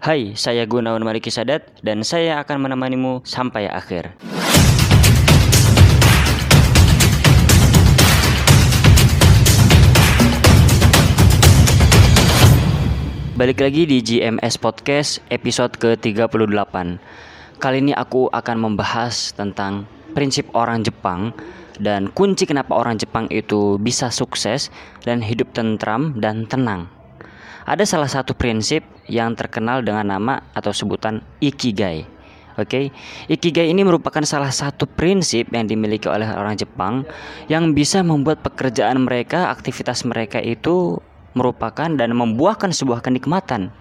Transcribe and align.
Hai, 0.00 0.32
saya 0.32 0.64
Gunawan 0.64 1.04
Mariki 1.04 1.28
Sadat 1.28 1.76
dan 1.84 2.00
saya 2.00 2.40
akan 2.40 2.64
menemanimu 2.64 3.20
sampai 3.20 3.68
akhir. 3.68 4.16
Balik 13.36 13.60
lagi 13.60 13.84
di 13.84 14.00
GMS 14.00 14.56
Podcast 14.56 15.20
episode 15.28 15.76
ke-38. 15.76 16.96
Kali 17.60 17.76
ini 17.84 17.92
aku 17.92 18.32
akan 18.32 18.56
membahas 18.56 19.36
tentang 19.36 19.84
prinsip 20.16 20.48
orang 20.56 20.80
Jepang 20.80 21.36
dan 21.76 22.08
kunci 22.08 22.48
kenapa 22.48 22.72
orang 22.72 22.96
Jepang 22.96 23.28
itu 23.28 23.76
bisa 23.76 24.08
sukses 24.08 24.72
dan 25.04 25.20
hidup 25.20 25.52
tentram 25.52 26.16
dan 26.16 26.48
tenang. 26.48 26.88
Ada 27.68 27.84
salah 27.84 28.10
satu 28.10 28.32
prinsip 28.32 28.84
yang 29.10 29.36
terkenal 29.36 29.84
dengan 29.84 30.08
nama 30.16 30.40
atau 30.54 30.72
sebutan 30.72 31.20
Ikigai. 31.42 32.20
Oke, 32.58 32.66
okay? 32.66 32.84
Ikigai 33.30 33.70
ini 33.72 33.86
merupakan 33.86 34.20
salah 34.26 34.52
satu 34.52 34.84
prinsip 34.84 35.48
yang 35.54 35.64
dimiliki 35.64 36.10
oleh 36.10 36.28
orang 36.28 36.58
Jepang 36.58 37.08
yang 37.48 37.72
bisa 37.72 38.04
membuat 38.04 38.44
pekerjaan 38.44 39.00
mereka, 39.06 39.48
aktivitas 39.48 40.04
mereka 40.04 40.42
itu 40.42 41.00
merupakan 41.32 41.88
dan 41.88 42.12
membuahkan 42.12 42.74
sebuah 42.74 43.00
kenikmatan. 43.00 43.72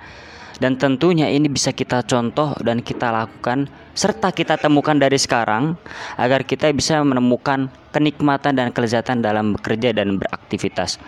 Dan 0.59 0.75
tentunya 0.75 1.31
ini 1.31 1.47
bisa 1.47 1.71
kita 1.71 2.03
contoh 2.03 2.51
dan 2.59 2.83
kita 2.83 3.15
lakukan 3.15 3.71
serta 3.95 4.35
kita 4.35 4.59
temukan 4.59 4.95
dari 4.99 5.15
sekarang 5.15 5.79
agar 6.19 6.43
kita 6.43 6.67
bisa 6.75 6.99
menemukan 6.99 7.71
kenikmatan 7.95 8.59
dan 8.59 8.67
kelezatan 8.75 9.23
dalam 9.23 9.55
bekerja 9.55 9.95
dan 9.95 10.19
beraktivitas. 10.19 10.99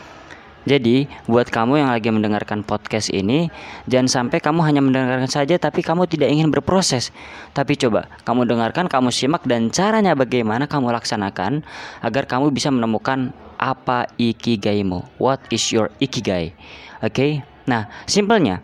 Jadi, 0.61 1.09
buat 1.25 1.49
kamu 1.49 1.81
yang 1.81 1.89
lagi 1.89 2.13
mendengarkan 2.13 2.61
podcast 2.61 3.09
ini, 3.09 3.49
jangan 3.89 4.29
sampai 4.29 4.37
kamu 4.37 4.61
hanya 4.61 4.81
mendengarkan 4.85 5.25
saja 5.25 5.57
tapi 5.57 5.81
kamu 5.81 6.05
tidak 6.05 6.29
ingin 6.29 6.53
berproses. 6.53 7.09
Tapi 7.57 7.73
coba 7.81 8.05
kamu 8.21 8.45
dengarkan, 8.45 8.85
kamu 8.85 9.09
simak 9.09 9.41
dan 9.49 9.73
caranya 9.73 10.13
bagaimana 10.13 10.69
kamu 10.69 10.93
laksanakan 10.93 11.65
agar 12.05 12.29
kamu 12.29 12.53
bisa 12.53 12.69
menemukan 12.69 13.33
apa 13.57 14.05
ikigaimu. 14.21 15.01
What 15.17 15.41
is 15.49 15.65
your 15.73 15.89
ikigai? 15.97 16.53
Oke. 17.01 17.13
Okay? 17.13 17.31
Nah, 17.65 17.89
simpelnya 18.05 18.61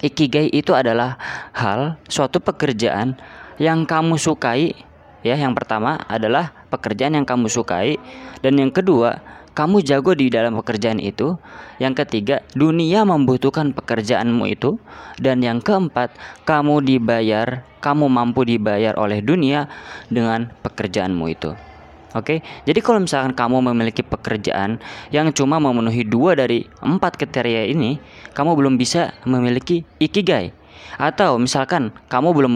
ikigai 0.00 0.48
itu 0.52 0.72
adalah 0.72 1.20
hal 1.52 2.00
suatu 2.08 2.40
pekerjaan 2.40 3.20
yang 3.60 3.84
kamu 3.84 4.16
sukai 4.16 4.72
ya. 5.20 5.36
Yang 5.36 5.64
pertama 5.64 6.00
adalah 6.08 6.52
pekerjaan 6.72 7.16
yang 7.16 7.28
kamu 7.28 7.48
sukai 7.48 8.00
dan 8.40 8.56
yang 8.56 8.72
kedua 8.72 9.20
kamu 9.52 9.82
jago 9.82 10.14
di 10.14 10.30
dalam 10.30 10.54
pekerjaan 10.58 11.02
itu. 11.02 11.34
Yang 11.82 12.06
ketiga, 12.06 12.40
dunia 12.54 13.02
membutuhkan 13.02 13.74
pekerjaanmu 13.74 14.46
itu. 14.46 14.78
Dan 15.18 15.42
yang 15.42 15.58
keempat, 15.58 16.14
kamu 16.46 16.84
dibayar, 16.86 17.66
kamu 17.82 18.06
mampu 18.06 18.46
dibayar 18.46 18.94
oleh 18.96 19.20
dunia 19.20 19.66
dengan 20.08 20.54
pekerjaanmu 20.62 21.26
itu. 21.28 21.52
Oke, 22.10 22.42
jadi 22.66 22.80
kalau 22.82 22.98
misalkan 22.98 23.38
kamu 23.38 23.70
memiliki 23.70 24.02
pekerjaan 24.02 24.82
yang 25.14 25.30
cuma 25.30 25.62
memenuhi 25.62 26.02
dua 26.02 26.34
dari 26.34 26.66
empat 26.82 27.14
kriteria 27.14 27.70
ini, 27.70 28.02
kamu 28.34 28.58
belum 28.58 28.74
bisa 28.74 29.14
memiliki 29.22 29.86
ikigai. 30.02 30.50
Atau 30.98 31.38
misalkan 31.38 31.94
kamu 32.10 32.34
belum 32.34 32.52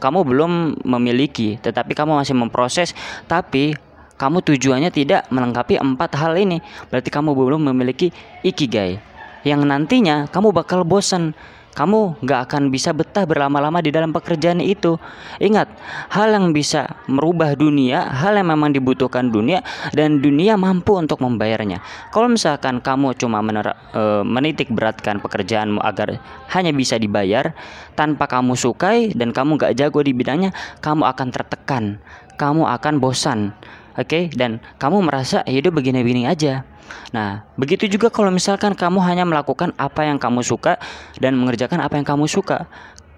kamu 0.00 0.20
belum 0.20 0.52
memiliki, 0.84 1.56
tetapi 1.64 1.96
kamu 1.96 2.12
masih 2.12 2.36
memproses, 2.36 2.92
tapi 3.24 3.72
kamu 4.20 4.44
tujuannya 4.44 4.92
tidak 4.92 5.24
melengkapi 5.32 5.80
empat 5.80 6.12
hal 6.20 6.36
ini, 6.36 6.60
berarti 6.92 7.08
kamu 7.08 7.32
belum 7.32 7.72
memiliki 7.72 8.12
ikigai. 8.44 9.00
Yang 9.48 9.64
nantinya 9.64 10.28
kamu 10.28 10.52
bakal 10.52 10.84
bosan. 10.84 11.32
Kamu 11.70 12.18
gak 12.26 12.50
akan 12.50 12.74
bisa 12.74 12.90
betah 12.90 13.22
berlama-lama 13.22 13.78
di 13.78 13.94
dalam 13.94 14.10
pekerjaan 14.10 14.58
itu. 14.58 14.98
Ingat, 15.38 15.70
hal 16.10 16.34
yang 16.34 16.50
bisa 16.50 16.98
merubah 17.06 17.54
dunia, 17.54 18.10
hal 18.10 18.34
yang 18.34 18.50
memang 18.50 18.74
dibutuhkan 18.74 19.30
dunia, 19.30 19.62
dan 19.94 20.18
dunia 20.18 20.58
mampu 20.58 20.98
untuk 20.98 21.22
membayarnya. 21.22 21.78
Kalau 22.10 22.26
misalkan 22.26 22.82
kamu 22.82 23.14
cuma 23.14 23.38
mener, 23.38 23.70
e, 23.94 24.02
menitik 24.26 24.66
beratkan 24.74 25.22
pekerjaanmu 25.22 25.78
agar 25.78 26.18
hanya 26.58 26.74
bisa 26.74 26.98
dibayar 26.98 27.54
tanpa 27.94 28.26
kamu 28.26 28.58
sukai 28.58 29.14
dan 29.14 29.30
kamu 29.30 29.54
gak 29.54 29.78
jago 29.78 30.02
di 30.02 30.10
bidangnya, 30.10 30.50
kamu 30.82 31.06
akan 31.06 31.28
tertekan, 31.30 32.02
kamu 32.34 32.66
akan 32.66 32.94
bosan 32.98 33.54
oke 33.96 34.06
okay? 34.06 34.22
dan 34.32 34.58
kamu 34.76 35.06
merasa 35.06 35.42
hidup 35.46 35.78
begini-begini 35.78 36.26
aja 36.26 36.66
nah 37.14 37.46
begitu 37.54 37.86
juga 37.86 38.10
kalau 38.10 38.34
misalkan 38.34 38.74
kamu 38.74 38.98
hanya 39.02 39.22
melakukan 39.22 39.70
apa 39.78 40.06
yang 40.06 40.18
kamu 40.18 40.42
suka 40.42 40.78
dan 41.22 41.38
mengerjakan 41.38 41.82
apa 41.82 41.98
yang 41.98 42.06
kamu 42.06 42.26
suka 42.26 42.66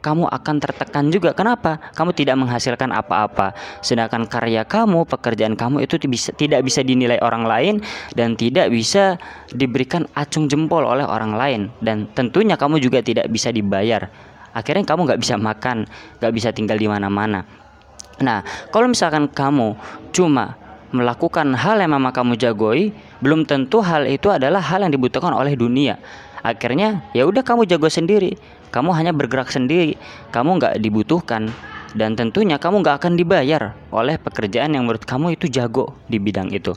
kamu 0.03 0.27
akan 0.27 0.57
tertekan 0.59 1.09
juga. 1.15 1.31
Kenapa? 1.33 1.79
Kamu 1.95 2.11
tidak 2.13 2.35
menghasilkan 2.35 2.91
apa-apa. 2.91 3.55
Sedangkan 3.81 4.27
karya 4.27 4.67
kamu, 4.67 5.07
pekerjaan 5.07 5.55
kamu 5.55 5.87
itu 5.87 5.97
bisa, 6.11 6.35
tidak 6.35 6.67
bisa 6.67 6.83
dinilai 6.83 7.23
orang 7.23 7.47
lain 7.47 7.75
dan 8.19 8.35
tidak 8.35 8.69
bisa 8.75 9.17
diberikan 9.55 10.05
acung 10.19 10.51
jempol 10.51 10.83
oleh 10.83 11.07
orang 11.07 11.39
lain. 11.39 11.61
Dan 11.79 12.11
tentunya 12.13 12.59
kamu 12.59 12.83
juga 12.83 12.99
tidak 13.01 13.31
bisa 13.31 13.55
dibayar. 13.55 14.11
Akhirnya 14.53 14.85
kamu 14.85 15.09
nggak 15.09 15.21
bisa 15.23 15.39
makan, 15.39 15.89
nggak 16.21 16.33
bisa 16.35 16.51
tinggal 16.53 16.77
di 16.77 16.91
mana-mana. 16.91 17.47
Nah, 18.21 18.45
kalau 18.69 18.91
misalkan 18.91 19.31
kamu 19.31 19.79
cuma 20.13 20.61
melakukan 20.93 21.57
hal 21.57 21.81
yang 21.81 21.97
memang 21.97 22.13
kamu 22.13 22.37
jagoi, 22.37 22.93
belum 23.25 23.49
tentu 23.49 23.81
hal 23.81 24.05
itu 24.07 24.29
adalah 24.29 24.61
hal 24.61 24.85
yang 24.85 24.93
dibutuhkan 24.93 25.33
oleh 25.33 25.57
dunia. 25.57 25.99
Akhirnya, 26.45 27.03
ya 27.17 27.25
udah 27.25 27.41
kamu 27.41 27.65
jago 27.65 27.89
sendiri, 27.89 28.37
kamu 28.71 28.93
hanya 28.93 29.13
bergerak 29.17 29.49
sendiri, 29.49 29.97
kamu 30.31 30.61
nggak 30.61 30.75
dibutuhkan, 30.79 31.49
dan 31.97 32.17
tentunya 32.17 32.57
kamu 32.57 32.85
nggak 32.85 32.97
akan 33.03 33.13
dibayar 33.17 33.77
oleh 33.93 34.17
pekerjaan 34.17 34.73
yang 34.77 34.85
menurut 34.85 35.05
kamu 35.05 35.37
itu 35.37 35.49
jago 35.49 35.97
di 36.09 36.21
bidang 36.21 36.53
itu. 36.53 36.77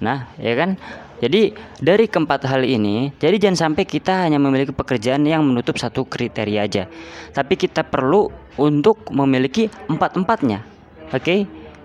Nah, 0.00 0.28
ya 0.36 0.52
kan? 0.56 0.76
Jadi 1.16 1.56
dari 1.80 2.04
keempat 2.04 2.44
hal 2.44 2.60
ini, 2.68 3.16
jadi 3.16 3.40
jangan 3.40 3.72
sampai 3.72 3.88
kita 3.88 4.28
hanya 4.28 4.36
memiliki 4.36 4.76
pekerjaan 4.76 5.24
yang 5.24 5.40
menutup 5.40 5.80
satu 5.80 6.04
kriteria 6.04 6.60
aja, 6.68 6.84
tapi 7.32 7.56
kita 7.56 7.80
perlu 7.88 8.28
untuk 8.60 9.08
memiliki 9.08 9.72
empat-empatnya. 9.88 10.60
Oke? 11.16 11.24
Okay? 11.24 11.40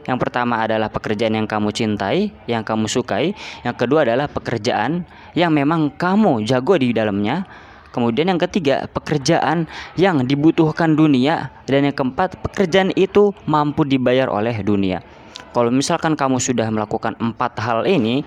Yang 0.05 0.17
pertama 0.17 0.65
adalah 0.65 0.89
pekerjaan 0.89 1.37
yang 1.37 1.45
kamu 1.45 1.69
cintai, 1.69 2.33
yang 2.49 2.65
kamu 2.65 2.89
sukai. 2.89 3.37
Yang 3.61 3.75
kedua 3.85 4.05
adalah 4.05 4.25
pekerjaan 4.25 5.05
yang 5.37 5.53
memang 5.53 5.93
kamu 5.93 6.41
jago 6.45 6.77
di 6.77 6.89
dalamnya. 6.89 7.45
Kemudian 7.91 8.31
yang 8.31 8.39
ketiga, 8.39 8.87
pekerjaan 8.87 9.67
yang 9.99 10.23
dibutuhkan 10.23 10.95
dunia 10.95 11.51
dan 11.67 11.91
yang 11.91 11.95
keempat, 11.95 12.39
pekerjaan 12.39 12.95
itu 12.95 13.35
mampu 13.43 13.83
dibayar 13.83 14.31
oleh 14.31 14.55
dunia. 14.63 15.03
Kalau 15.51 15.67
misalkan 15.67 16.15
kamu 16.15 16.39
sudah 16.39 16.71
melakukan 16.71 17.19
empat 17.19 17.59
hal 17.59 17.83
ini 17.83 18.23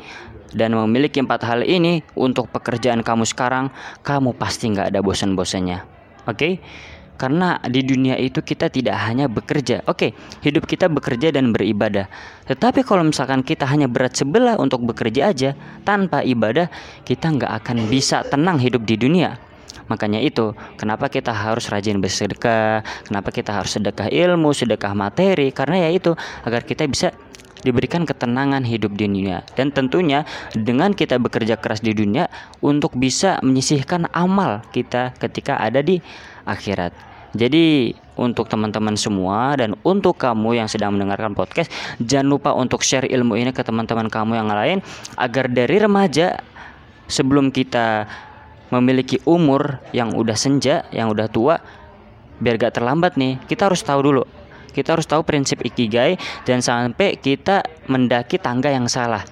dan 0.52 0.76
memiliki 0.76 1.24
empat 1.24 1.48
hal 1.48 1.64
ini 1.64 2.04
untuk 2.12 2.52
pekerjaan 2.52 3.00
kamu 3.00 3.24
sekarang, 3.24 3.72
kamu 4.04 4.36
pasti 4.36 4.68
nggak 4.68 4.92
ada 4.92 5.00
bosan-bosannya. 5.00 5.80
Oke? 6.28 6.36
Okay? 6.36 6.52
Karena 7.14 7.62
di 7.62 7.86
dunia 7.86 8.18
itu 8.18 8.42
kita 8.42 8.66
tidak 8.66 8.98
hanya 9.06 9.30
bekerja. 9.30 9.86
Oke, 9.86 10.12
hidup 10.42 10.66
kita 10.66 10.90
bekerja 10.90 11.30
dan 11.30 11.54
beribadah. 11.54 12.10
Tetapi 12.50 12.82
kalau 12.82 13.06
misalkan 13.06 13.46
kita 13.46 13.64
hanya 13.70 13.86
berat 13.86 14.18
sebelah 14.18 14.58
untuk 14.58 14.82
bekerja 14.82 15.30
aja 15.30 15.54
tanpa 15.86 16.26
ibadah, 16.26 16.66
kita 17.06 17.30
nggak 17.30 17.52
akan 17.62 17.86
bisa 17.86 18.26
tenang 18.26 18.58
hidup 18.58 18.82
di 18.82 18.98
dunia. 18.98 19.38
Makanya 19.84 20.20
itu, 20.24 20.56
kenapa 20.80 21.12
kita 21.12 21.30
harus 21.30 21.68
rajin 21.68 22.00
bersedekah, 22.00 22.80
kenapa 23.04 23.28
kita 23.28 23.52
harus 23.52 23.76
sedekah 23.76 24.08
ilmu, 24.08 24.56
sedekah 24.56 24.96
materi, 24.96 25.52
karena 25.52 25.88
ya 25.88 25.90
itu 25.92 26.16
agar 26.42 26.64
kita 26.64 26.88
bisa 26.88 27.12
diberikan 27.64 28.04
ketenangan 28.04 28.62
hidup 28.62 28.94
di 28.94 29.08
dunia 29.08 29.42
dan 29.56 29.72
tentunya 29.72 30.28
dengan 30.52 30.92
kita 30.92 31.16
bekerja 31.16 31.56
keras 31.56 31.80
di 31.80 31.96
dunia 31.96 32.28
untuk 32.60 32.92
bisa 32.94 33.40
menyisihkan 33.40 34.06
amal 34.12 34.60
kita 34.70 35.16
ketika 35.16 35.58
ada 35.58 35.80
di 35.80 35.98
akhirat. 36.44 36.92
Jadi 37.34 37.90
untuk 38.14 38.46
teman-teman 38.46 38.94
semua 38.94 39.58
dan 39.58 39.74
untuk 39.82 40.14
kamu 40.14 40.62
yang 40.62 40.68
sedang 40.70 40.94
mendengarkan 40.94 41.34
podcast, 41.34 41.66
jangan 41.98 42.30
lupa 42.30 42.54
untuk 42.54 42.86
share 42.86 43.10
ilmu 43.10 43.34
ini 43.34 43.50
ke 43.50 43.66
teman-teman 43.66 44.06
kamu 44.06 44.38
yang 44.38 44.46
lain 44.46 44.78
agar 45.18 45.50
dari 45.50 45.82
remaja 45.82 46.38
sebelum 47.10 47.50
kita 47.50 48.06
memiliki 48.70 49.18
umur 49.26 49.82
yang 49.90 50.14
udah 50.14 50.38
senja, 50.38 50.86
yang 50.94 51.10
udah 51.10 51.26
tua, 51.26 51.58
biar 52.38 52.54
gak 52.54 52.78
terlambat 52.78 53.18
nih, 53.18 53.38
kita 53.50 53.66
harus 53.66 53.82
tahu 53.82 54.00
dulu. 54.02 54.24
Kita 54.74 54.98
harus 54.98 55.06
tahu 55.06 55.22
prinsip 55.22 55.62
ikigai 55.62 56.18
dan 56.42 56.58
sampai 56.58 57.14
kita 57.14 57.62
mendaki 57.86 58.42
tangga 58.42 58.74
yang 58.74 58.90
salah. 58.90 59.22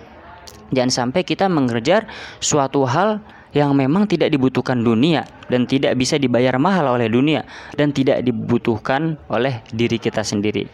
Jangan 0.71 1.11
sampai 1.13 1.27
kita 1.27 1.51
mengejar 1.51 2.09
suatu 2.41 2.87
hal 2.87 3.21
yang 3.53 3.77
memang 3.77 4.09
tidak 4.09 4.33
dibutuhkan 4.33 4.81
dunia 4.81 5.29
dan 5.53 5.69
tidak 5.69 5.93
bisa 6.01 6.17
dibayar 6.17 6.57
mahal 6.57 6.97
oleh 6.97 7.13
dunia 7.13 7.45
dan 7.77 7.93
tidak 7.93 8.25
dibutuhkan 8.25 9.21
oleh 9.29 9.61
diri 9.69 10.01
kita 10.01 10.25
sendiri. 10.25 10.65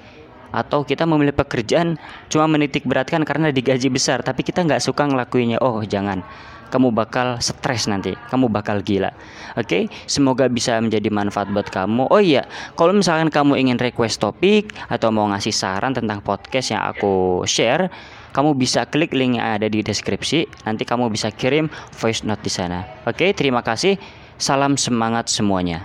Atau 0.49 0.87
kita 0.87 1.05
memilih 1.05 1.35
pekerjaan 1.37 2.01
cuma 2.31 2.49
menitik 2.49 2.87
beratkan 2.87 3.27
karena 3.27 3.51
digaji 3.51 3.91
besar 3.91 4.23
tapi 4.23 4.47
kita 4.47 4.63
nggak 4.65 4.81
suka 4.81 5.05
ngelakuinnya. 5.11 5.59
Oh 5.61 5.83
jangan 5.83 6.23
kamu 6.73 6.95
bakal 6.95 7.37
stres 7.43 7.85
nanti, 7.85 8.17
kamu 8.33 8.49
bakal 8.49 8.81
gila. 8.81 9.13
Oke, 9.61 9.93
semoga 10.09 10.49
bisa 10.49 10.81
menjadi 10.81 11.13
manfaat 11.13 11.53
buat 11.53 11.69
kamu. 11.69 12.09
Oh 12.09 12.23
iya, 12.23 12.49
kalau 12.79 12.97
misalkan 12.97 13.29
kamu 13.29 13.61
ingin 13.61 13.77
request 13.77 14.25
topik 14.25 14.73
atau 14.89 15.13
mau 15.13 15.29
ngasih 15.29 15.53
saran 15.53 15.93
tentang 15.93 16.25
podcast 16.25 16.73
yang 16.73 16.81
aku 16.89 17.45
share, 17.45 17.93
kamu 18.33 18.57
bisa 18.57 18.89
klik 18.89 19.13
link 19.13 19.37
yang 19.37 19.61
ada 19.61 19.69
di 19.69 19.85
deskripsi. 19.85 20.49
Nanti 20.65 20.89
kamu 20.89 21.13
bisa 21.13 21.29
kirim 21.29 21.69
voice 22.01 22.25
note 22.25 22.41
di 22.41 22.53
sana. 22.53 22.89
Oke, 23.05 23.37
terima 23.37 23.61
kasih. 23.61 24.01
Salam 24.41 24.81
semangat 24.81 25.29
semuanya. 25.29 25.77